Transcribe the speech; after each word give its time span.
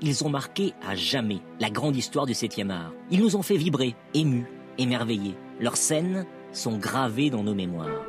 ils 0.00 0.24
ont 0.24 0.28
marqué 0.28 0.74
à 0.86 0.94
jamais 0.94 1.40
la 1.60 1.70
grande 1.70 1.96
histoire 1.96 2.26
du 2.26 2.32
7e 2.32 2.70
art. 2.70 2.92
Ils 3.10 3.20
nous 3.20 3.36
ont 3.36 3.42
fait 3.42 3.56
vibrer, 3.56 3.94
émus, 4.14 4.46
émerveillés. 4.78 5.36
Leurs 5.60 5.76
scènes 5.76 6.26
sont 6.52 6.78
gravées 6.78 7.30
dans 7.30 7.42
nos 7.42 7.54
mémoires. 7.54 8.02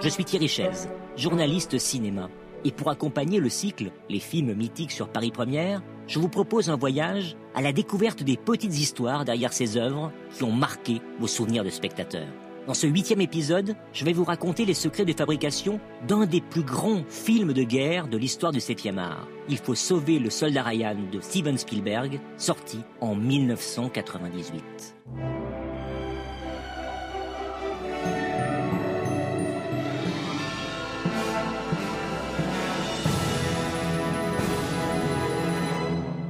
Je 0.00 0.08
suis 0.08 0.24
Thierry 0.24 0.48
Chaise, 0.48 0.88
journaliste 1.16 1.78
cinéma. 1.78 2.28
Et 2.64 2.72
pour 2.72 2.90
accompagner 2.90 3.40
le 3.40 3.48
cycle 3.48 3.90
Les 4.10 4.20
films 4.20 4.54
mythiques 4.54 4.92
sur 4.92 5.08
Paris 5.08 5.30
Première, 5.30 5.82
je 6.06 6.18
vous 6.18 6.28
propose 6.28 6.68
un 6.68 6.76
voyage 6.76 7.36
à 7.54 7.62
la 7.62 7.72
découverte 7.72 8.22
des 8.22 8.36
petites 8.36 8.78
histoires 8.78 9.24
derrière 9.24 9.52
ces 9.52 9.78
œuvres 9.78 10.12
qui 10.36 10.44
ont 10.44 10.52
marqué 10.52 11.00
vos 11.18 11.26
souvenirs 11.26 11.64
de 11.64 11.70
spectateurs. 11.70 12.28
Dans 12.70 12.74
ce 12.74 12.86
huitième 12.86 13.20
épisode, 13.20 13.74
je 13.92 14.04
vais 14.04 14.12
vous 14.12 14.22
raconter 14.22 14.64
les 14.64 14.74
secrets 14.74 15.04
de 15.04 15.12
fabrication 15.12 15.80
d'un 16.06 16.24
des 16.24 16.40
plus 16.40 16.62
grands 16.62 17.02
films 17.08 17.52
de 17.52 17.64
guerre 17.64 18.06
de 18.06 18.16
l'histoire 18.16 18.52
du 18.52 18.60
7e 18.60 18.96
art. 18.96 19.26
Il 19.48 19.56
faut 19.56 19.74
sauver 19.74 20.20
le 20.20 20.30
soldat 20.30 20.62
Ryan 20.62 20.94
de 21.10 21.20
Steven 21.20 21.58
Spielberg, 21.58 22.20
sorti 22.36 22.78
en 23.00 23.16
1998. 23.16 24.62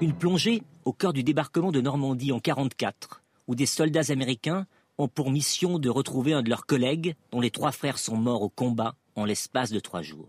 Une 0.00 0.14
plongée 0.14 0.62
au 0.86 0.94
cœur 0.94 1.12
du 1.12 1.22
débarquement 1.22 1.70
de 1.70 1.82
Normandie 1.82 2.32
en 2.32 2.40
1944, 2.40 3.20
où 3.46 3.54
des 3.54 3.66
soldats 3.66 4.10
américains 4.10 4.64
ont 5.00 5.08
pour 5.08 5.30
mission 5.30 5.78
de 5.78 5.88
retrouver 5.88 6.32
un 6.32 6.42
de 6.42 6.50
leurs 6.50 6.66
collègues 6.66 7.14
dont 7.32 7.40
les 7.40 7.50
trois 7.50 7.72
frères 7.72 7.98
sont 7.98 8.16
morts 8.16 8.42
au 8.42 8.48
combat 8.48 8.94
en 9.16 9.24
l'espace 9.24 9.70
de 9.70 9.80
trois 9.80 10.02
jours. 10.02 10.28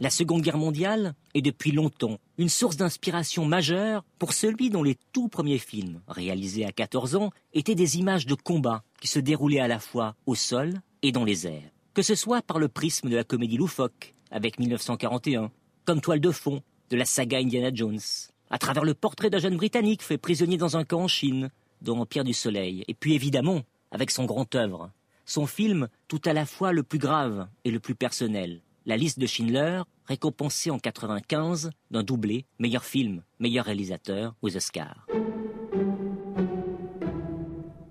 La 0.00 0.10
Seconde 0.10 0.42
Guerre 0.42 0.58
mondiale 0.58 1.14
est 1.34 1.42
depuis 1.42 1.72
longtemps 1.72 2.18
une 2.36 2.48
source 2.48 2.76
d'inspiration 2.76 3.44
majeure 3.44 4.04
pour 4.20 4.32
celui 4.32 4.70
dont 4.70 4.84
les 4.84 4.96
tout 5.12 5.28
premiers 5.28 5.58
films, 5.58 6.00
réalisés 6.06 6.64
à 6.64 6.70
14 6.70 7.16
ans, 7.16 7.30
étaient 7.52 7.74
des 7.74 7.98
images 7.98 8.26
de 8.26 8.34
combat 8.34 8.84
qui 9.00 9.08
se 9.08 9.18
déroulaient 9.18 9.58
à 9.58 9.66
la 9.66 9.80
fois 9.80 10.14
au 10.26 10.36
sol 10.36 10.74
et 11.02 11.10
dans 11.10 11.24
les 11.24 11.48
airs. 11.48 11.72
Que 11.94 12.02
ce 12.02 12.14
soit 12.14 12.42
par 12.42 12.60
le 12.60 12.68
prisme 12.68 13.08
de 13.08 13.16
la 13.16 13.24
comédie 13.24 13.56
loufoque, 13.56 14.14
avec 14.30 14.60
1941, 14.60 15.50
comme 15.84 16.00
toile 16.00 16.20
de 16.20 16.30
fond 16.30 16.62
de 16.90 16.96
la 16.96 17.04
saga 17.04 17.38
Indiana 17.38 17.70
Jones, 17.74 17.98
à 18.50 18.58
travers 18.58 18.84
le 18.84 18.94
portrait 18.94 19.30
d'un 19.30 19.38
jeune 19.38 19.56
Britannique 19.56 20.02
fait 20.02 20.18
prisonnier 20.18 20.58
dans 20.58 20.76
un 20.76 20.84
camp 20.84 21.00
en 21.00 21.08
Chine, 21.08 21.50
dans 21.82 21.98
Empire 21.98 22.24
du 22.24 22.34
Soleil, 22.34 22.84
et 22.88 22.94
puis 22.94 23.14
évidemment, 23.14 23.62
avec 23.90 24.10
son 24.10 24.24
grand 24.24 24.54
œuvre, 24.54 24.90
son 25.24 25.46
film 25.46 25.88
tout 26.08 26.20
à 26.24 26.32
la 26.32 26.46
fois 26.46 26.72
le 26.72 26.82
plus 26.82 26.98
grave 26.98 27.48
et 27.64 27.70
le 27.70 27.80
plus 27.80 27.94
personnel, 27.94 28.62
La 28.86 28.96
liste 28.96 29.18
de 29.18 29.26
Schindler, 29.26 29.82
récompensé 30.06 30.70
en 30.70 30.78
95 30.78 31.70
d'un 31.90 32.02
doublé, 32.02 32.46
meilleur 32.58 32.84
film, 32.84 33.22
meilleur 33.38 33.66
réalisateur 33.66 34.34
aux 34.40 34.56
Oscars. 34.56 35.06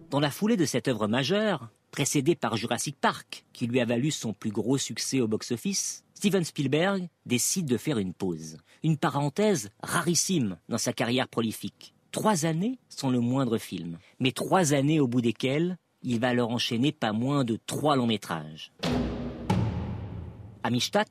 Dans 0.09 0.19
la 0.19 0.31
foulée 0.31 0.57
de 0.57 0.65
cette 0.65 0.87
œuvre 0.87 1.07
majeure, 1.07 1.69
précédée 1.91 2.35
par 2.35 2.57
Jurassic 2.57 2.95
Park, 2.99 3.45
qui 3.53 3.67
lui 3.67 3.79
a 3.79 3.85
valu 3.85 4.09
son 4.09 4.33
plus 4.33 4.51
gros 4.51 4.77
succès 4.77 5.21
au 5.21 5.27
box-office, 5.27 6.03
Steven 6.15 6.43
Spielberg 6.43 7.09
décide 7.27 7.67
de 7.67 7.77
faire 7.77 7.99
une 7.99 8.13
pause, 8.13 8.57
une 8.83 8.97
parenthèse 8.97 9.69
rarissime 9.83 10.57
dans 10.69 10.79
sa 10.79 10.93
carrière 10.93 11.27
prolifique. 11.27 11.93
Trois 12.11 12.45
années 12.45 12.79
sont 12.89 13.09
le 13.09 13.19
moindre 13.19 13.57
film, 13.57 13.97
mais 14.19 14.31
trois 14.31 14.73
années 14.73 14.99
au 14.99 15.07
bout 15.07 15.21
desquelles 15.21 15.77
il 16.03 16.19
va 16.19 16.33
leur 16.33 16.49
enchaîner 16.49 16.91
pas 16.91 17.11
moins 17.11 17.43
de 17.43 17.59
trois 17.65 17.95
longs 17.95 18.07
métrages. 18.07 18.71
Amistad, 20.63 21.07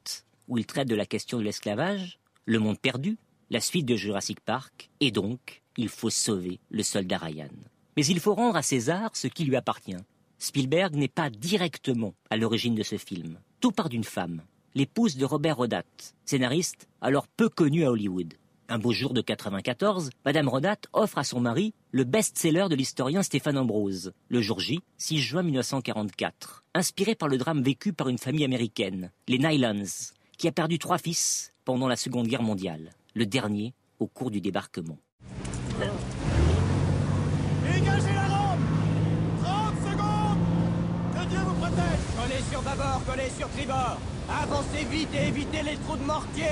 où 0.49 0.59
il 0.59 0.67
traite 0.67 0.89
de 0.89 0.95
la 0.95 1.07
question 1.07 1.39
de 1.39 1.43
l'esclavage, 1.43 2.19
Le 2.45 2.59
Monde 2.59 2.79
perdu, 2.79 3.19
la 3.51 3.61
suite 3.61 3.87
de 3.87 3.97
Jurassic 3.97 4.41
Park, 4.41 4.91
et 5.01 5.11
donc, 5.11 5.63
il 5.77 5.89
faut 5.89 6.11
sauver 6.11 6.61
le 6.71 6.83
soldat 6.83 7.19
Ryan. 7.19 7.51
Mais 7.97 8.07
il 8.07 8.21
faut 8.21 8.35
rendre 8.35 8.57
à 8.57 8.63
César 8.63 9.11
ce 9.15 9.27
qui 9.27 9.45
lui 9.45 9.57
appartient. 9.57 9.97
Spielberg 10.39 10.95
n'est 10.95 11.09
pas 11.09 11.31
directement 11.31 12.15
à 12.31 12.37
l'origine 12.37 12.75
de 12.75 12.83
ce 12.83 12.99
film. 12.99 13.39
Tout 13.61 13.73
part 13.73 13.89
d'une 13.89 14.05
femme, 14.05 14.43
l'épouse 14.75 15.17
de 15.17 15.25
Robert 15.25 15.57
Rodat, 15.57 15.85
scénariste 16.25 16.89
alors 17.01 17.27
peu 17.27 17.49
connu 17.49 17.85
à 17.85 17.91
Hollywood. 17.91 18.35
Un 18.69 18.79
beau 18.79 18.93
jour 18.93 19.15
de 19.15 19.21
94, 19.21 20.11
Madame 20.25 20.49
Rodat 20.49 20.77
offre 20.93 21.19
à 21.19 21.25
son 21.25 21.39
mari 21.39 21.73
le 21.93 22.03
best-seller 22.03 22.67
de 22.69 22.75
l'historien 22.75 23.23
Stéphane 23.23 23.59
Ambrose, 23.59 24.13
le 24.29 24.41
jour 24.41 24.59
J, 24.59 24.81
6 24.99 25.19
juin 25.19 25.43
1944, 25.45 26.65
inspiré 26.75 27.15
par 27.15 27.29
le 27.29 27.39
drame 27.39 27.63
vécu 27.63 27.93
par 27.93 28.09
une 28.09 28.19
famille 28.19 28.45
américaine, 28.45 29.13
les 29.29 29.39
Nylons, 29.39 30.13
qui 30.37 30.49
a 30.49 30.53
perdu 30.53 30.81
trois 30.81 30.99
fils 30.99 31.53
pendant 31.65 31.87
la 31.87 31.95
Seconde 31.95 32.27
Guerre 32.27 32.43
mondiale, 32.43 32.91
le 33.15 33.25
dernier 33.25 33.73
au 34.01 34.09
cours 34.09 34.33
du 34.33 34.41
débarquement. 34.41 34.99
Collez 42.37 43.31
sur 43.31 43.39
sur 43.39 43.49
tribord 43.49 43.99
Avancez 44.29 44.85
vite 44.91 45.09
et 45.15 45.29
évitez 45.29 45.63
les 45.63 45.77
trous 45.77 45.97
de 45.97 46.03
mortier 46.03 46.45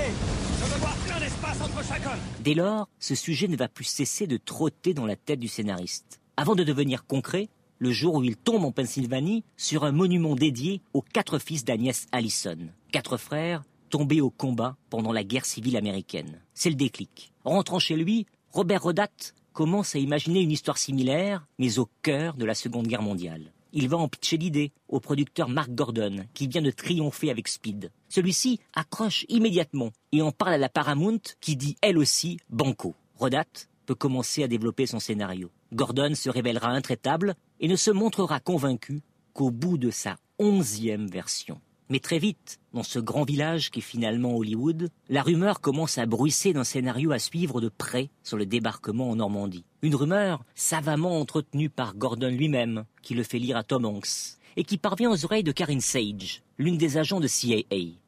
Je 0.59 0.65
veux 0.65 0.79
voir 0.79 0.95
plein 1.05 1.19
d'espace 1.19 1.61
entre 1.61 1.85
chacun 1.85 2.17
Dès 2.39 2.55
lors, 2.55 2.89
ce 2.99 3.13
sujet 3.13 3.47
ne 3.47 3.55
va 3.55 3.67
plus 3.67 3.83
cesser 3.83 4.25
de 4.25 4.37
trotter 4.37 4.95
dans 4.95 5.05
la 5.05 5.15
tête 5.15 5.39
du 5.39 5.47
scénariste. 5.47 6.19
Avant 6.37 6.55
de 6.55 6.63
devenir 6.63 7.05
concret, 7.05 7.49
le 7.77 7.91
jour 7.91 8.15
où 8.15 8.23
il 8.23 8.35
tombe 8.35 8.65
en 8.65 8.71
Pennsylvanie 8.71 9.43
sur 9.57 9.83
un 9.83 9.91
monument 9.91 10.33
dédié 10.33 10.81
aux 10.93 11.03
quatre 11.03 11.37
fils 11.37 11.65
d'Agnès 11.65 12.07
Allison, 12.11 12.57
quatre 12.91 13.17
frères 13.17 13.61
tombés 13.91 14.21
au 14.21 14.31
combat 14.31 14.77
pendant 14.89 15.13
la 15.13 15.23
guerre 15.23 15.45
civile 15.45 15.77
américaine. 15.77 16.41
C'est 16.55 16.69
le 16.69 16.75
déclic. 16.75 17.31
En 17.43 17.51
rentrant 17.51 17.79
chez 17.79 17.95
lui, 17.95 18.25
Robert 18.51 18.81
Rodat 18.81 19.07
commence 19.53 19.95
à 19.95 19.99
imaginer 19.99 20.41
une 20.41 20.51
histoire 20.51 20.79
similaire, 20.79 21.45
mais 21.59 21.77
au 21.77 21.87
cœur 22.01 22.33
de 22.33 22.45
la 22.45 22.55
Seconde 22.55 22.87
Guerre 22.87 23.03
mondiale. 23.03 23.51
Il 23.77 23.89
va 23.89 23.97
en 23.97 24.07
pitcher 24.07 24.37
l'idée 24.37 24.71
au 24.87 25.01
producteur 25.01 25.49
Mark 25.49 25.69
Gordon, 25.69 26.25
qui 26.33 26.47
vient 26.47 26.61
de 26.61 26.71
triompher 26.71 27.29
avec 27.29 27.49
Speed. 27.49 27.91
Celui-ci 28.07 28.61
accroche 28.73 29.25
immédiatement 29.27 29.91
et 30.13 30.21
en 30.21 30.31
parle 30.31 30.53
à 30.53 30.57
la 30.57 30.69
Paramount, 30.69 31.19
qui 31.41 31.57
dit 31.57 31.75
elle 31.81 31.97
aussi 31.97 32.39
Banco. 32.49 32.95
Rodat 33.15 33.67
peut 33.85 33.93
commencer 33.93 34.43
à 34.43 34.47
développer 34.47 34.85
son 34.85 35.01
scénario. 35.01 35.51
Gordon 35.73 36.15
se 36.15 36.29
révélera 36.29 36.69
intraitable 36.69 37.35
et 37.59 37.67
ne 37.67 37.75
se 37.75 37.91
montrera 37.91 38.39
convaincu 38.39 39.01
qu'au 39.33 39.51
bout 39.51 39.77
de 39.77 39.91
sa 39.91 40.15
onzième 40.39 41.07
version. 41.07 41.59
Mais 41.89 41.99
très 41.99 42.17
vite, 42.17 42.59
dans 42.73 42.81
ce 42.81 42.97
grand 42.97 43.25
village 43.25 43.69
qui 43.69 43.79
est 43.79 43.83
finalement 43.83 44.35
Hollywood, 44.35 44.89
la 45.07 45.21
rumeur 45.21 45.61
commence 45.61 45.99
à 45.99 46.07
bruisser 46.07 46.51
d'un 46.51 46.63
scénario 46.63 47.11
à 47.11 47.19
suivre 47.19 47.61
de 47.61 47.69
près 47.69 48.09
sur 48.23 48.37
le 48.37 48.47
débarquement 48.47 49.11
en 49.11 49.17
Normandie. 49.17 49.65
Une 49.83 49.93
rumeur 49.93 50.43
savamment 50.55 51.19
entretenue 51.19 51.69
par 51.69 51.95
Gordon 51.95 52.29
lui-même, 52.29 52.85
qui 53.03 53.13
le 53.13 53.21
fait 53.21 53.37
lire 53.37 53.57
à 53.57 53.63
Tom 53.63 53.85
Hanks, 53.85 54.39
et 54.57 54.63
qui 54.63 54.77
parvient 54.79 55.11
aux 55.11 55.25
oreilles 55.25 55.43
de 55.43 55.51
Karen 55.51 55.79
Sage, 55.79 56.41
l'une 56.57 56.77
des 56.77 56.97
agents 56.97 57.19
de 57.19 57.27
CIA. 57.27 57.63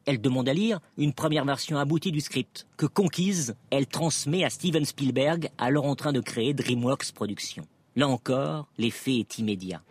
Elle 0.05 0.21
demande 0.21 0.49
à 0.49 0.53
lire 0.53 0.79
une 0.97 1.13
première 1.13 1.45
version 1.45 1.77
aboutie 1.77 2.11
du 2.11 2.21
script, 2.21 2.65
que 2.77 2.87
conquise, 2.87 3.55
elle 3.69 3.85
transmet 3.85 4.43
à 4.43 4.49
Steven 4.49 4.85
Spielberg, 4.85 5.49
alors 5.59 5.85
en 5.85 5.95
train 5.95 6.13
de 6.13 6.21
créer 6.21 6.55
DreamWorks 6.55 7.11
Productions. 7.13 7.67
Là 7.95 8.07
encore, 8.07 8.67
l'effet 8.77 9.17
est 9.17 9.37
immédiat. 9.37 9.81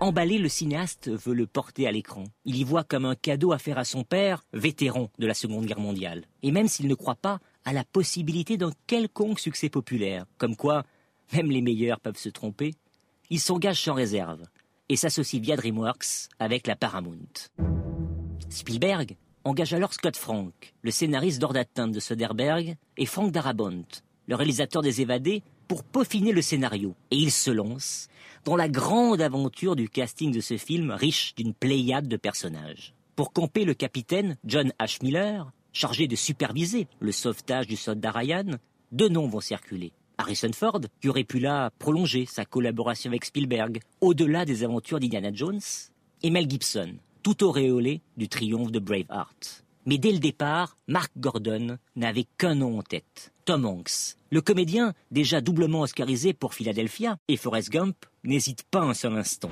Emballé, 0.00 0.38
le 0.38 0.48
cinéaste 0.48 1.08
veut 1.08 1.34
le 1.34 1.46
porter 1.46 1.86
à 1.86 1.92
l'écran. 1.92 2.24
Il 2.44 2.56
y 2.56 2.64
voit 2.64 2.84
comme 2.84 3.04
un 3.04 3.14
cadeau 3.14 3.52
à 3.52 3.58
faire 3.58 3.78
à 3.78 3.84
son 3.84 4.02
père, 4.02 4.44
vétéran 4.52 5.08
de 5.18 5.26
la 5.26 5.34
Seconde 5.34 5.66
Guerre 5.66 5.80
mondiale. 5.80 6.24
Et 6.42 6.50
même 6.50 6.68
s'il 6.68 6.88
ne 6.88 6.94
croit 6.94 7.14
pas 7.14 7.38
à 7.64 7.72
la 7.72 7.84
possibilité 7.84 8.56
d'un 8.56 8.72
quelconque 8.86 9.40
succès 9.40 9.70
populaire, 9.70 10.26
comme 10.36 10.56
quoi 10.56 10.84
même 11.32 11.50
les 11.50 11.62
meilleurs 11.62 12.00
peuvent 12.00 12.18
se 12.18 12.28
tromper, 12.28 12.74
il 13.30 13.40
s'engage 13.40 13.82
sans 13.82 13.94
réserve 13.94 14.42
et 14.88 14.96
s'associe 14.96 15.40
via 15.40 15.56
DreamWorks 15.56 16.28
avec 16.38 16.66
la 16.66 16.76
Paramount. 16.76 17.48
Spielberg 18.50 19.16
engage 19.44 19.72
alors 19.72 19.94
Scott 19.94 20.16
Frank, 20.16 20.74
le 20.82 20.90
scénariste 20.90 21.40
d'Ordre 21.40 21.54
d'atteinte 21.54 21.92
de 21.92 22.00
Soderbergh, 22.00 22.76
et 22.96 23.06
Frank 23.06 23.30
Darabont, 23.30 23.84
le 24.26 24.34
réalisateur 24.34 24.82
des 24.82 25.00
Évadés, 25.00 25.42
pour 25.68 25.84
peaufiner 25.84 26.32
le 26.32 26.42
scénario. 26.42 26.94
Et 27.10 27.16
il 27.16 27.30
se 27.30 27.50
lance 27.50 28.08
dans 28.44 28.56
la 28.56 28.68
grande 28.68 29.20
aventure 29.20 29.76
du 29.76 29.88
casting 29.88 30.30
de 30.32 30.40
ce 30.40 30.56
film 30.56 30.90
riche 30.90 31.34
d'une 31.34 31.54
pléiade 31.54 32.08
de 32.08 32.16
personnages. 32.16 32.94
Pour 33.16 33.32
camper 33.32 33.64
le 33.64 33.74
capitaine 33.74 34.36
John 34.44 34.72
H. 34.80 35.02
Miller, 35.02 35.52
chargé 35.72 36.08
de 36.08 36.16
superviser 36.16 36.86
le 37.00 37.12
sauvetage 37.12 37.66
du 37.66 37.76
soldat 37.76 38.10
Ryan, 38.10 38.58
deux 38.92 39.08
noms 39.08 39.28
vont 39.28 39.40
circuler. 39.40 39.92
Harrison 40.18 40.52
Ford, 40.52 40.80
qui 41.00 41.08
aurait 41.08 41.24
pu 41.24 41.40
là 41.40 41.70
prolonger 41.78 42.26
sa 42.26 42.44
collaboration 42.44 43.10
avec 43.10 43.24
Spielberg 43.24 43.80
au-delà 44.00 44.44
des 44.44 44.62
aventures 44.62 45.00
d'Indiana 45.00 45.32
Jones, 45.32 45.60
et 46.22 46.30
Mel 46.30 46.48
Gibson, 46.48 46.94
tout 47.22 47.42
auréolé 47.42 48.00
du 48.16 48.28
triomphe 48.28 48.70
de 48.70 48.78
Braveheart. 48.78 49.64
Mais 49.86 49.98
dès 49.98 50.12
le 50.12 50.18
départ, 50.18 50.76
Mark 50.86 51.12
Gordon 51.18 51.78
n'avait 51.96 52.26
qu'un 52.38 52.54
nom 52.54 52.78
en 52.78 52.82
tête, 52.82 53.33
Tom 53.44 53.66
Hanks. 53.66 54.16
Le 54.30 54.40
comédien, 54.40 54.94
déjà 55.10 55.40
doublement 55.40 55.82
oscarisé 55.82 56.32
pour 56.32 56.54
Philadelphia 56.54 57.18
et 57.28 57.36
Forrest 57.36 57.70
Gump, 57.70 57.94
n'hésite 58.24 58.62
pas 58.70 58.80
un 58.80 58.94
seul 58.94 59.16
instant. 59.16 59.50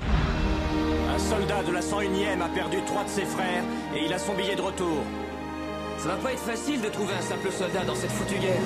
À 1.09 1.19
soldat 1.19 1.63
de 1.63 1.71
la 1.71 1.81
101e 1.81 2.41
a 2.41 2.49
perdu 2.49 2.77
trois 2.87 3.03
de 3.03 3.09
ses 3.09 3.25
frères 3.25 3.63
et 3.95 4.05
il 4.05 4.11
a 4.11 4.17
son 4.17 4.35
billet 4.35 4.55
de 4.55 4.61
retour. 4.61 5.03
Ça 5.99 6.07
va 6.07 6.17
pas 6.17 6.33
être 6.33 6.41
facile 6.41 6.81
de 6.81 6.89
trouver 6.89 7.13
un 7.13 7.21
simple 7.21 7.51
soldat 7.51 7.85
dans 7.85 7.95
cette 7.95 8.11
foutue 8.11 8.39
guerre. 8.39 8.61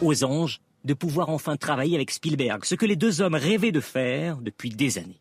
Aux 0.00 0.24
anges 0.24 0.60
de 0.84 0.94
pouvoir 0.94 1.28
enfin 1.28 1.56
travailler 1.56 1.96
avec 1.96 2.10
Spielberg, 2.10 2.64
ce 2.64 2.74
que 2.74 2.86
les 2.86 2.96
deux 2.96 3.20
hommes 3.20 3.34
rêvaient 3.34 3.72
de 3.72 3.80
faire 3.80 4.38
depuis 4.38 4.70
des 4.70 4.96
années. 4.96 5.18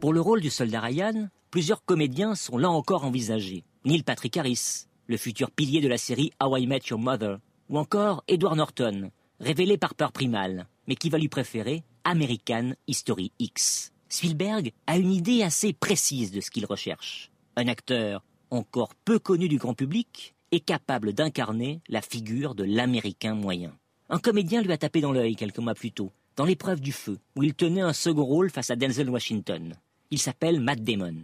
Pour 0.00 0.12
le 0.12 0.20
rôle 0.20 0.42
du 0.42 0.50
soldat 0.50 0.80
Ryan, 0.80 1.28
plusieurs 1.50 1.84
comédiens 1.84 2.34
sont 2.34 2.58
là 2.58 2.68
encore 2.68 3.04
envisagés. 3.04 3.64
Neil 3.86 4.02
Patrick 4.02 4.36
Harris, 4.36 4.86
le 5.06 5.16
futur 5.16 5.50
pilier 5.50 5.80
de 5.80 5.88
la 5.88 5.98
série 5.98 6.30
How 6.42 6.58
I 6.58 6.66
Met 6.66 6.80
Your 6.90 7.00
Mother, 7.00 7.38
ou 7.70 7.78
encore 7.78 8.24
Edward 8.26 8.56
Norton, 8.56 9.10
révélé 9.38 9.78
par 9.78 9.94
Peur 9.94 10.12
Primal, 10.12 10.66
mais 10.88 10.96
qui 10.96 11.08
va 11.08 11.18
lui 11.18 11.28
préférer 11.28 11.84
American 12.04 12.72
History 12.88 13.32
X. 13.38 13.92
Spielberg 14.08 14.72
a 14.88 14.98
une 14.98 15.12
idée 15.12 15.42
assez 15.42 15.72
précise 15.72 16.32
de 16.32 16.40
ce 16.40 16.50
qu'il 16.50 16.66
recherche. 16.66 17.30
Un 17.56 17.68
acteur 17.68 18.24
encore 18.50 18.94
peu 19.04 19.20
connu 19.20 19.48
du 19.48 19.56
grand 19.56 19.74
public 19.74 20.34
est 20.50 20.60
capable 20.60 21.12
d'incarner 21.12 21.80
la 21.88 22.02
figure 22.02 22.56
de 22.56 22.64
l'Américain 22.64 23.34
moyen. 23.34 23.72
Un 24.08 24.18
comédien 24.18 24.62
lui 24.62 24.72
a 24.72 24.78
tapé 24.78 25.00
dans 25.00 25.12
l'œil 25.12 25.36
quelques 25.36 25.58
mois 25.58 25.74
plus 25.74 25.92
tôt, 25.92 26.10
dans 26.34 26.44
l'épreuve 26.44 26.80
du 26.80 26.90
feu, 26.90 27.20
où 27.36 27.44
il 27.44 27.54
tenait 27.54 27.80
un 27.80 27.92
second 27.92 28.24
rôle 28.24 28.50
face 28.50 28.70
à 28.70 28.76
Denzel 28.76 29.08
Washington. 29.08 29.76
Il 30.10 30.18
s'appelle 30.18 30.60
Matt 30.60 30.82
Damon. 30.82 31.14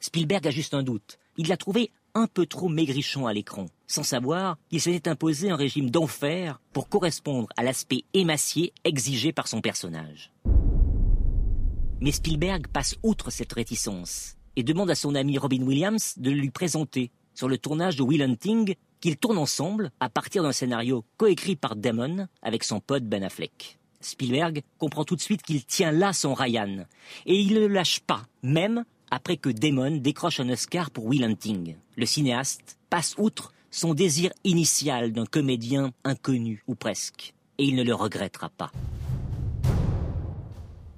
Spielberg 0.00 0.48
a 0.48 0.50
juste 0.50 0.74
un 0.74 0.82
doute. 0.82 1.20
Il 1.36 1.46
l'a 1.46 1.56
trouvé 1.56 1.92
un 2.14 2.26
peu 2.26 2.46
trop 2.46 2.68
maigrichon 2.68 3.26
à 3.26 3.32
l'écran, 3.32 3.66
sans 3.86 4.02
savoir 4.02 4.58
qu'il 4.68 4.80
s'était 4.80 5.10
imposé 5.10 5.50
un 5.50 5.56
régime 5.56 5.90
d'enfer 5.90 6.60
pour 6.72 6.88
correspondre 6.88 7.48
à 7.56 7.62
l'aspect 7.62 8.04
émacié 8.14 8.72
exigé 8.84 9.32
par 9.32 9.48
son 9.48 9.60
personnage. 9.60 10.32
Mais 12.00 12.12
Spielberg 12.12 12.66
passe 12.66 12.96
outre 13.02 13.30
cette 13.30 13.52
réticence 13.52 14.36
et 14.56 14.62
demande 14.62 14.90
à 14.90 14.94
son 14.94 15.14
ami 15.14 15.38
Robin 15.38 15.62
Williams 15.62 16.14
de 16.18 16.30
lui 16.30 16.50
présenter 16.50 17.10
sur 17.34 17.48
le 17.48 17.58
tournage 17.58 17.96
de 17.96 18.02
Will 18.02 18.22
Hunting 18.22 18.74
qu'ils 19.00 19.16
tournent 19.16 19.38
ensemble 19.38 19.90
à 20.00 20.08
partir 20.08 20.42
d'un 20.42 20.52
scénario 20.52 21.04
coécrit 21.16 21.56
par 21.56 21.76
Damon 21.76 22.26
avec 22.42 22.64
son 22.64 22.80
pote 22.80 23.04
Ben 23.04 23.22
Affleck. 23.22 23.78
Spielberg 24.00 24.62
comprend 24.78 25.04
tout 25.04 25.16
de 25.16 25.20
suite 25.20 25.42
qu'il 25.42 25.64
tient 25.64 25.92
là 25.92 26.12
son 26.12 26.34
Ryan 26.34 26.86
et 27.24 27.38
il 27.38 27.54
ne 27.54 27.60
le 27.60 27.68
lâche 27.68 28.00
pas, 28.00 28.22
même 28.42 28.84
après 29.12 29.36
que 29.36 29.50
Damon 29.50 29.98
décroche 29.98 30.40
un 30.40 30.48
Oscar 30.48 30.90
pour 30.90 31.04
Will 31.04 31.22
Hunting. 31.22 31.76
Le 31.96 32.06
cinéaste 32.06 32.78
passe 32.88 33.14
outre 33.18 33.52
son 33.70 33.92
désir 33.92 34.32
initial 34.42 35.12
d'un 35.12 35.26
comédien 35.26 35.92
inconnu 36.02 36.64
ou 36.66 36.74
presque 36.74 37.34
et 37.58 37.64
il 37.64 37.76
ne 37.76 37.84
le 37.84 37.94
regrettera 37.94 38.48
pas. 38.48 38.72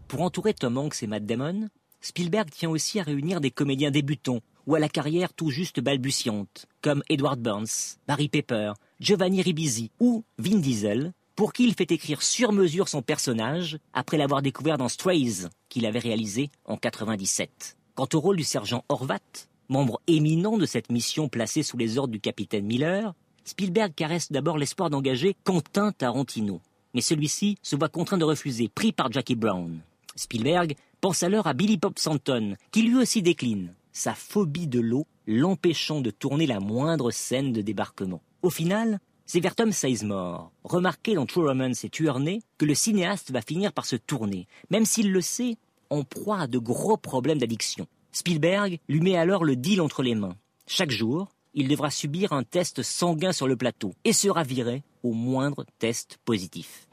Pour 0.07 0.23
entourer 0.23 0.55
Tom 0.55 0.79
Hanks 0.79 1.03
et 1.03 1.09
Matt 1.09 1.27
Damon, 1.27 1.69
Spielberg 2.01 2.51
tient 2.51 2.71
aussi 2.71 3.01
à 3.01 3.03
réunir 3.03 3.41
des 3.41 3.51
comédiens 3.51 3.91
débutants 3.91 4.41
ou 4.69 4.77
à 4.77 4.79
la 4.79 4.89
carrière 4.89 5.33
tout 5.33 5.51
juste 5.51 5.81
balbutiante, 5.81 6.67
comme 6.83 7.03
Edward 7.09 7.41
Burns, 7.41 7.99
Barry 8.07 8.29
Pepper, 8.29 8.75
Giovanni 9.01 9.43
Ribisi 9.43 9.91
ou 9.99 10.23
Vin 10.39 10.59
Diesel, 10.59 11.13
pour 11.35 11.53
qui 11.53 11.65
il 11.65 11.75
fait 11.75 11.91
écrire 11.91 12.23
sur 12.23 12.53
mesure 12.53 12.89
son 12.89 13.03
personnage 13.03 13.79
après 13.93 14.19
l'avoir 14.19 14.41
découvert 14.41 14.79
dans 14.79 14.89
Strays, 14.89 15.49
qu'il 15.69 15.85
avait 15.85 15.99
réalisé 15.99 16.51
en 16.65 16.77
97. 16.77 17.77
Quant 17.95 18.09
au 18.13 18.19
rôle 18.19 18.37
du 18.37 18.43
sergent 18.43 18.85
Horvat, 18.89 19.21
membre 19.69 20.01
éminent 20.09 20.59
de 20.59 20.67
cette 20.67 20.91
mission 20.91 21.29
placée 21.29 21.63
sous 21.63 21.77
les 21.77 21.97
ordres 21.97 22.13
du 22.13 22.19
capitaine 22.19 22.67
Miller, 22.67 23.15
Spielberg 23.45 23.93
caresse 23.95 24.33
d'abord 24.33 24.59
l'espoir 24.59 24.91
d'engager 24.91 25.37
Quentin 25.45 25.93
Tarantino. 25.93 26.61
Mais 26.93 27.01
celui-ci 27.01 27.57
se 27.63 27.77
voit 27.77 27.89
contraint 27.89 28.19
de 28.19 28.25
refuser, 28.25 28.69
pris 28.69 28.91
par 28.91 29.13
Jackie 29.13 29.37
Brown. 29.37 29.79
Spielberg 30.17 30.75
pense 31.01 31.23
alors 31.23 31.47
à 31.47 31.53
Billy 31.53 31.77
Bob 31.77 31.95
Thornton, 31.95 32.57
qui 32.73 32.83
lui 32.83 32.97
aussi 32.97 33.23
décline, 33.23 33.73
sa 33.93 34.15
phobie 34.15 34.67
de 34.67 34.81
l'eau 34.81 35.07
l'empêchant 35.29 36.01
de 36.01 36.11
tourner 36.11 36.49
la 36.49 36.59
moindre 36.59 37.13
scène 37.13 37.53
de 37.53 37.63
débarquement. 37.63 38.23
Au 38.43 38.51
final, 38.51 38.99
c'est 39.25 39.39
vers 39.39 39.55
Tom 39.55 39.71
Sizemore, 39.71 40.51
remarqué 40.65 41.15
dans 41.15 41.27
True 41.27 41.47
Romance 41.47 41.85
et 41.85 41.91
Tueur 41.91 42.19
que 42.59 42.65
le 42.65 42.75
cinéaste 42.75 43.31
va 43.31 43.41
finir 43.41 43.73
par 43.73 43.87
se 43.87 43.95
tourner, 43.95 44.49
même 44.71 44.85
s'il 44.85 45.13
le 45.13 45.21
sait, 45.21 45.59
en 45.95 46.03
proie 46.03 46.41
à 46.41 46.47
de 46.47 46.59
gros 46.59 46.97
problèmes 46.97 47.39
d'addiction. 47.39 47.87
Spielberg 48.13 48.79
lui 48.89 49.01
met 49.01 49.17
alors 49.17 49.45
le 49.45 49.57
deal 49.57 49.81
entre 49.81 50.03
les 50.03 50.15
mains. 50.15 50.37
Chaque 50.67 50.91
jour, 50.91 51.29
il 51.55 51.69
devra 51.69 51.91
subir 51.91 52.33
un 52.33 52.43
test 52.43 52.83
sanguin 52.83 53.33
sur 53.33 53.47
le 53.47 53.57
plateau 53.57 53.95
et 54.05 54.13
sera 54.13 54.43
viré 54.43 54.83
au 55.03 55.13
moindre 55.13 55.65
test 55.79 56.19
positif. 56.25 56.89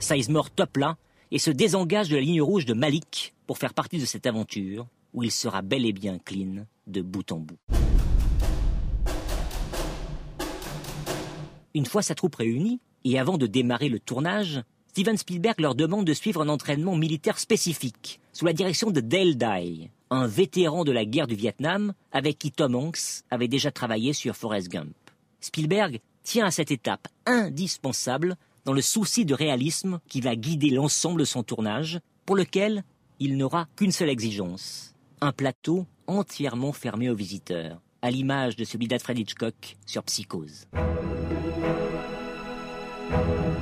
Sizemore 0.00 0.50
top 0.50 0.76
là 0.76 0.96
et 1.30 1.38
se 1.38 1.50
désengage 1.50 2.08
de 2.08 2.16
la 2.16 2.22
ligne 2.22 2.42
rouge 2.42 2.66
de 2.66 2.74
Malik 2.74 3.34
pour 3.46 3.58
faire 3.58 3.74
partie 3.74 3.98
de 3.98 4.06
cette 4.06 4.26
aventure 4.26 4.88
où 5.12 5.22
il 5.22 5.30
sera 5.30 5.62
bel 5.62 5.86
et 5.86 5.92
bien 5.92 6.18
clean 6.18 6.66
de 6.86 7.02
bout 7.02 7.30
en 7.30 7.38
bout. 7.38 7.58
Une 11.74 11.86
fois 11.86 12.02
sa 12.02 12.16
troupe 12.16 12.34
réunie, 12.36 12.80
et 13.04 13.18
avant 13.18 13.38
de 13.38 13.46
démarrer 13.46 13.88
le 13.88 14.00
tournage, 14.00 14.62
Steven 14.90 15.16
Spielberg 15.16 15.60
leur 15.60 15.76
demande 15.76 16.04
de 16.04 16.12
suivre 16.12 16.42
un 16.42 16.48
entraînement 16.48 16.96
militaire 16.96 17.38
spécifique, 17.38 18.18
sous 18.32 18.44
la 18.44 18.52
direction 18.52 18.90
de 18.90 19.00
Dale 19.00 19.36
Dye, 19.36 19.88
un 20.10 20.26
vétéran 20.26 20.82
de 20.82 20.90
la 20.90 21.04
guerre 21.04 21.28
du 21.28 21.36
Vietnam 21.36 21.94
avec 22.10 22.40
qui 22.40 22.50
Tom 22.50 22.74
Hanks 22.74 23.22
avait 23.30 23.46
déjà 23.46 23.70
travaillé 23.70 24.12
sur 24.12 24.34
Forrest 24.34 24.68
Gump. 24.68 24.96
Spielberg 25.40 26.00
tient 26.24 26.44
à 26.44 26.50
cette 26.50 26.72
étape 26.72 27.06
indispensable 27.24 28.34
dans 28.64 28.72
le 28.72 28.82
souci 28.82 29.24
de 29.24 29.32
réalisme 29.32 30.00
qui 30.08 30.20
va 30.20 30.34
guider 30.34 30.70
l'ensemble 30.70 31.20
de 31.20 31.24
son 31.24 31.44
tournage, 31.44 32.00
pour 32.26 32.34
lequel 32.34 32.82
il 33.20 33.36
n'aura 33.36 33.68
qu'une 33.76 33.92
seule 33.92 34.08
exigence, 34.08 34.96
un 35.20 35.30
plateau 35.30 35.86
entièrement 36.08 36.72
fermé 36.72 37.08
aux 37.10 37.14
visiteurs, 37.14 37.80
à 38.02 38.10
l'image 38.10 38.56
de 38.56 38.64
celui 38.64 38.88
d'Alfred 38.88 39.16
Hitchcock 39.16 39.76
sur 39.86 40.02
Psychose. 40.02 40.66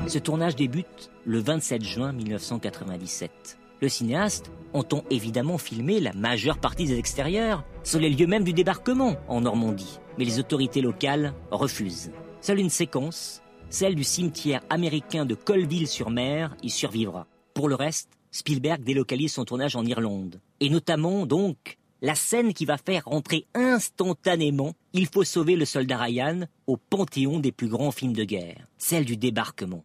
Ce 0.06 0.18
tournage 0.18 0.56
débute 0.56 1.10
le 1.24 1.38
27 1.38 1.84
juin 1.84 2.12
1997. 2.12 3.58
Le 3.80 3.88
cinéaste 3.88 4.50
entend 4.72 5.04
évidemment 5.10 5.58
filmer 5.58 6.00
la 6.00 6.12
majeure 6.12 6.58
partie 6.58 6.86
des 6.86 6.98
extérieurs 6.98 7.62
sur 7.84 8.00
les 8.00 8.10
lieux 8.10 8.26
même 8.26 8.44
du 8.44 8.52
débarquement 8.52 9.16
en 9.28 9.42
Normandie, 9.42 10.00
mais 10.18 10.24
les 10.24 10.38
autorités 10.38 10.80
locales 10.80 11.34
refusent. 11.50 12.10
Seule 12.40 12.60
une 12.60 12.70
séquence, 12.70 13.42
celle 13.70 13.94
du 13.94 14.04
cimetière 14.04 14.62
américain 14.70 15.26
de 15.26 15.34
Colville-sur-Mer, 15.34 16.56
y 16.62 16.70
survivra. 16.70 17.26
Pour 17.54 17.68
le 17.68 17.74
reste, 17.74 18.10
Spielberg 18.30 18.82
délocalise 18.82 19.32
son 19.32 19.44
tournage 19.44 19.76
en 19.76 19.84
Irlande, 19.84 20.40
et 20.60 20.70
notamment 20.70 21.26
donc 21.26 21.78
la 22.00 22.14
scène 22.14 22.54
qui 22.54 22.64
va 22.64 22.78
faire 22.78 23.04
rentrer 23.06 23.46
instantanément 23.54 24.74
Il 24.92 25.06
faut 25.06 25.24
sauver 25.24 25.56
le 25.56 25.64
soldat 25.64 25.98
Ryan 25.98 26.40
au 26.66 26.76
panthéon 26.76 27.40
des 27.40 27.52
plus 27.52 27.68
grands 27.68 27.90
films 27.90 28.12
de 28.12 28.24
guerre, 28.24 28.66
celle 28.78 29.04
du 29.04 29.16
débarquement. 29.16 29.84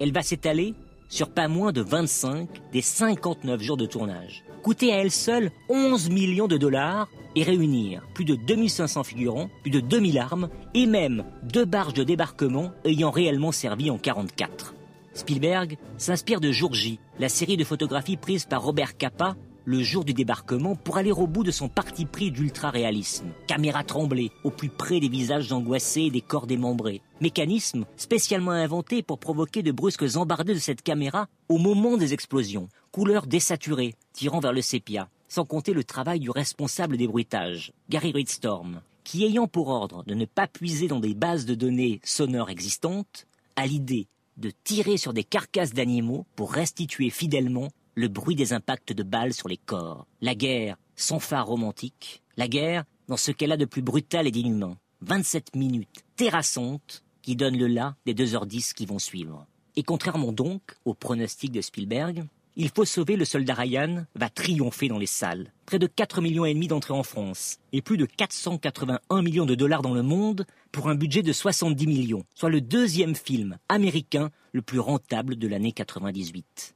Elle 0.00 0.12
va 0.12 0.22
s'étaler 0.22 0.74
sur 1.10 1.28
pas 1.28 1.46
moins 1.46 1.72
de 1.72 1.82
25 1.82 2.48
des 2.72 2.80
59 2.80 3.60
jours 3.60 3.76
de 3.76 3.84
tournage, 3.84 4.44
coûter 4.62 4.92
à 4.94 4.96
elle 4.96 5.10
seule 5.10 5.50
11 5.68 6.08
millions 6.08 6.48
de 6.48 6.56
dollars 6.56 7.08
et 7.36 7.42
réunir 7.42 8.02
plus 8.14 8.24
de 8.24 8.34
2500 8.34 9.04
figurants, 9.04 9.50
plus 9.62 9.70
de 9.70 9.80
2000 9.80 10.18
armes 10.18 10.48
et 10.72 10.86
même 10.86 11.24
deux 11.42 11.66
barges 11.66 11.92
de 11.92 12.02
débarquement 12.02 12.72
ayant 12.84 13.10
réellement 13.10 13.52
servi 13.52 13.90
en 13.90 13.98
44. 13.98 14.74
Spielberg 15.12 15.76
s'inspire 15.98 16.40
de 16.40 16.50
Jour 16.50 16.72
J, 16.72 16.98
la 17.18 17.28
série 17.28 17.58
de 17.58 17.64
photographies 17.64 18.16
prises 18.16 18.46
par 18.46 18.62
Robert 18.62 18.96
Capa 18.96 19.36
le 19.70 19.84
jour 19.84 20.04
du 20.04 20.14
débarquement 20.14 20.74
pour 20.74 20.96
aller 20.96 21.12
au 21.12 21.28
bout 21.28 21.44
de 21.44 21.52
son 21.52 21.68
parti 21.68 22.04
pris 22.04 22.32
d'ultra-réalisme. 22.32 23.28
Caméra 23.46 23.84
tremblée, 23.84 24.32
au 24.42 24.50
plus 24.50 24.68
près 24.68 24.98
des 24.98 25.08
visages 25.08 25.52
angoissés 25.52 26.02
et 26.02 26.10
des 26.10 26.20
corps 26.20 26.48
démembrés. 26.48 27.02
Mécanisme 27.20 27.86
spécialement 27.96 28.50
inventé 28.50 29.04
pour 29.04 29.20
provoquer 29.20 29.62
de 29.62 29.70
brusques 29.70 30.16
embardées 30.16 30.54
de 30.54 30.58
cette 30.58 30.82
caméra 30.82 31.28
au 31.48 31.58
moment 31.58 31.96
des 31.96 32.12
explosions. 32.12 32.68
Couleurs 32.90 33.28
désaturées, 33.28 33.94
tirant 34.12 34.40
vers 34.40 34.52
le 34.52 34.60
sépia. 34.60 35.08
Sans 35.28 35.44
compter 35.44 35.72
le 35.72 35.84
travail 35.84 36.18
du 36.18 36.30
responsable 36.30 36.96
des 36.96 37.06
bruitages, 37.06 37.72
Gary 37.88 38.10
Ridstorm, 38.10 38.80
qui 39.04 39.24
ayant 39.24 39.46
pour 39.46 39.68
ordre 39.68 40.02
de 40.04 40.14
ne 40.14 40.24
pas 40.24 40.48
puiser 40.48 40.88
dans 40.88 40.98
des 40.98 41.14
bases 41.14 41.46
de 41.46 41.54
données 41.54 42.00
sonores 42.02 42.50
existantes, 42.50 43.28
a 43.54 43.66
l'idée 43.66 44.08
de 44.36 44.50
tirer 44.64 44.96
sur 44.96 45.12
des 45.12 45.22
carcasses 45.22 45.74
d'animaux 45.74 46.26
pour 46.34 46.52
restituer 46.52 47.10
fidèlement 47.10 47.68
le 47.94 48.08
bruit 48.08 48.36
des 48.36 48.52
impacts 48.52 48.92
de 48.92 49.02
balles 49.02 49.34
sur 49.34 49.48
les 49.48 49.56
corps. 49.56 50.06
La 50.20 50.34
guerre, 50.34 50.76
sans 50.96 51.18
phare 51.18 51.46
romantique, 51.46 52.22
la 52.36 52.48
guerre 52.48 52.84
dans 53.08 53.16
ce 53.16 53.32
qu'elle 53.32 53.52
a 53.52 53.56
de 53.56 53.64
plus 53.64 53.82
brutal 53.82 54.26
et 54.26 54.30
d'inhumain. 54.30 54.76
27 55.02 55.56
minutes 55.56 56.04
terrassantes 56.16 57.02
qui 57.22 57.36
donnent 57.36 57.58
le 57.58 57.66
là 57.66 57.96
des 58.06 58.14
2h10 58.14 58.74
qui 58.74 58.86
vont 58.86 58.98
suivre. 58.98 59.46
Et 59.76 59.82
contrairement 59.82 60.32
donc 60.32 60.62
au 60.84 60.94
pronostic 60.94 61.52
de 61.52 61.60
Spielberg, 61.60 62.24
il 62.56 62.68
faut 62.68 62.84
sauver 62.84 63.16
le 63.16 63.24
soldat 63.24 63.54
Ryan 63.54 64.04
va 64.14 64.28
triompher 64.28 64.88
dans 64.88 64.98
les 64.98 65.06
salles. 65.06 65.52
Près 65.66 65.78
de 65.78 65.86
4 65.86 66.20
millions 66.20 66.44
et 66.44 66.52
demi 66.52 66.68
d'entrées 66.68 66.94
en 66.94 67.02
France 67.02 67.58
et 67.72 67.80
plus 67.80 67.96
de 67.96 68.06
481 68.06 69.22
millions 69.22 69.46
de 69.46 69.54
dollars 69.54 69.82
dans 69.82 69.94
le 69.94 70.02
monde 70.02 70.44
pour 70.72 70.88
un 70.88 70.94
budget 70.94 71.22
de 71.22 71.32
70 71.32 71.86
millions, 71.86 72.24
soit 72.34 72.50
le 72.50 72.60
deuxième 72.60 73.14
film 73.14 73.58
américain 73.68 74.30
le 74.52 74.62
plus 74.62 74.80
rentable 74.80 75.36
de 75.36 75.48
l'année 75.48 75.72
98. 75.72 76.74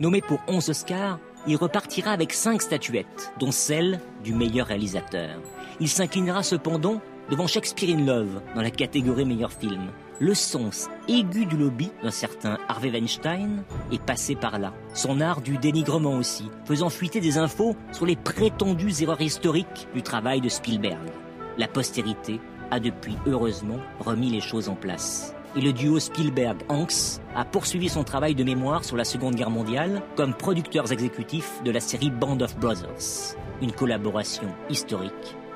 Nommé 0.00 0.20
pour 0.20 0.40
11 0.46 0.68
Oscars, 0.68 1.18
il 1.48 1.56
repartira 1.56 2.12
avec 2.12 2.32
5 2.32 2.62
statuettes, 2.62 3.32
dont 3.40 3.50
celle 3.50 4.00
du 4.22 4.32
meilleur 4.32 4.68
réalisateur. 4.68 5.40
Il 5.80 5.88
s'inclinera 5.88 6.44
cependant 6.44 7.00
devant 7.30 7.48
Shakespeare 7.48 7.96
in 7.96 8.04
Love 8.04 8.40
dans 8.54 8.62
la 8.62 8.70
catégorie 8.70 9.24
meilleur 9.24 9.52
film, 9.52 9.90
le 10.20 10.34
sens 10.34 10.88
aigu 11.08 11.46
du 11.46 11.56
lobby 11.56 11.90
d'un 12.02 12.10
certain 12.10 12.58
Harvey 12.68 12.90
Weinstein 12.90 13.64
est 13.92 14.02
passé 14.02 14.34
par 14.34 14.58
là. 14.58 14.72
Son 14.94 15.20
art 15.20 15.40
du 15.40 15.58
dénigrement 15.58 16.14
aussi, 16.14 16.50
faisant 16.64 16.90
fuiter 16.90 17.20
des 17.20 17.38
infos 17.38 17.76
sur 17.92 18.06
les 18.06 18.16
prétendues 18.16 19.02
erreurs 19.02 19.20
historiques 19.20 19.88
du 19.94 20.02
travail 20.02 20.40
de 20.40 20.48
Spielberg. 20.48 21.08
La 21.56 21.68
postérité 21.68 22.40
a 22.70 22.80
depuis 22.80 23.16
heureusement 23.26 23.78
remis 24.00 24.30
les 24.30 24.40
choses 24.40 24.68
en 24.68 24.74
place. 24.74 25.34
Et 25.56 25.60
le 25.60 25.72
duo 25.72 25.98
Spielberg-Hanks 25.98 27.20
a 27.34 27.44
poursuivi 27.44 27.88
son 27.88 28.04
travail 28.04 28.34
de 28.34 28.44
mémoire 28.44 28.84
sur 28.84 28.96
la 28.96 29.04
Seconde 29.04 29.34
Guerre 29.34 29.50
mondiale 29.50 30.02
comme 30.14 30.34
producteurs 30.34 30.92
exécutifs 30.92 31.62
de 31.64 31.70
la 31.70 31.80
série 31.80 32.10
Band 32.10 32.40
of 32.40 32.56
Brothers. 32.58 33.36
Une 33.62 33.72
collaboration 33.72 34.48
historique 34.68 35.12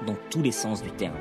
dans 0.06 0.16
tous 0.30 0.42
les 0.42 0.50
sens 0.50 0.82
du 0.82 0.90
terme. 0.90 1.14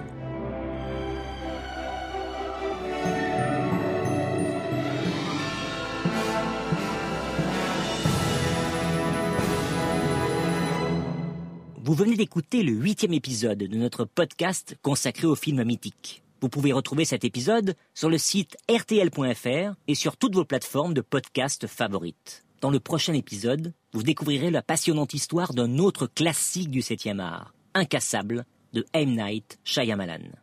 Vous 11.84 11.94
venez 11.94 12.16
d'écouter 12.16 12.64
le 12.64 12.72
huitième 12.72 13.14
épisode 13.14 13.58
de 13.58 13.78
notre 13.78 14.06
podcast 14.06 14.78
consacré 14.82 15.28
au 15.28 15.36
film 15.36 15.62
mythique. 15.66 16.24
Vous 16.42 16.50
pouvez 16.50 16.74
retrouver 16.74 17.06
cet 17.06 17.24
épisode 17.24 17.76
sur 17.94 18.10
le 18.10 18.18
site 18.18 18.58
rtl.fr 18.68 19.76
et 19.88 19.94
sur 19.94 20.18
toutes 20.18 20.34
vos 20.34 20.44
plateformes 20.44 20.96
de 20.96 21.02
podcast 21.02 21.68
favorites. 21.68 22.44
Dans 22.62 22.72
le 22.72 22.80
prochain 22.80 23.14
épisode, 23.14 23.74
vous 23.94 24.02
découvrirez 24.02 24.50
la 24.50 24.64
passionnante 24.64 25.14
histoire 25.14 25.54
d'un 25.54 25.78
autre 25.78 26.08
classique 26.08 26.72
du 26.72 26.82
7e 26.82 27.20
art, 27.20 27.54
Incassable, 27.76 28.46
de 28.74 28.84
M. 28.94 29.16
Night 29.16 29.60
Shyamalan. 29.64 30.41